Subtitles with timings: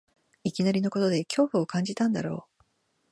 [0.43, 2.63] いきなりのことで恐怖を感じたんだろう